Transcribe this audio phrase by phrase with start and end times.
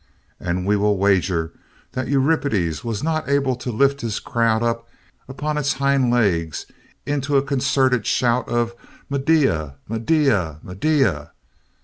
[0.39, 1.51] And we will wager
[1.91, 4.89] that Euripides was not able to lift his crowd up
[5.27, 6.65] upon its hind legs
[7.05, 8.73] into a concerted shout of
[9.11, 9.75] "Medea!
[9.87, 10.57] Medea!
[10.63, 11.33] Medea!"